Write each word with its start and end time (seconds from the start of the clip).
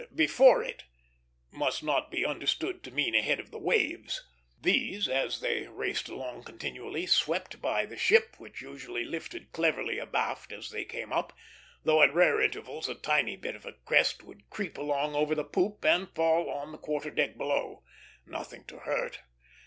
"Before 0.15 0.63
it" 0.63 0.85
must 1.51 1.83
not 1.83 2.09
be 2.09 2.25
understood 2.25 2.81
to 2.81 2.89
mean 2.91 3.13
ahead 3.13 3.39
of 3.39 3.51
the 3.51 3.59
waves. 3.59 4.25
These, 4.59 5.07
as 5.07 5.41
they 5.41 5.67
raced 5.67 6.09
along 6.09 6.41
continually, 6.43 7.05
swept 7.05 7.61
by 7.61 7.85
the 7.85 7.95
ship, 7.97 8.33
which 8.39 8.63
usually 8.63 9.03
lifted 9.03 9.51
cleverly 9.51 9.99
abaft 9.99 10.51
as 10.53 10.71
they 10.71 10.85
came 10.85 11.13
up; 11.13 11.33
though 11.83 12.01
at 12.01 12.15
rare 12.15 12.41
intervals 12.41 12.89
a 12.89 12.95
tiny 12.95 13.35
bit 13.35 13.55
of 13.55 13.63
a 13.63 13.73
crest 13.73 14.23
would 14.23 14.49
creep 14.49 14.75
along 14.75 15.13
over 15.13 15.35
the 15.35 15.43
poop 15.43 15.85
and 15.85 16.09
fall 16.15 16.49
on 16.49 16.71
the 16.71 16.79
quarter 16.79 17.11
deck 17.11 17.37
below 17.37 17.83
nothing 18.25 18.63
to 18.65 18.79
hurt. 18.79 19.19